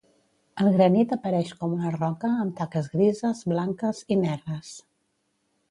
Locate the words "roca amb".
1.97-2.57